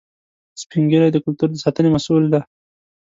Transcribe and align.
سپین 0.61 0.83
ږیری 0.91 1.09
د 1.13 1.17
کلتور 1.25 1.49
د 1.51 1.55
ساتنې 1.63 1.89
مسؤل 1.95 2.25
دي 2.33 2.41